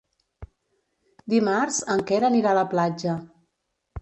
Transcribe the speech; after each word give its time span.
Dimarts 1.33 1.83
en 1.97 2.01
Quer 2.09 2.19
anirà 2.31 2.55
a 2.55 2.59
la 2.61 2.65
platja. 2.73 3.15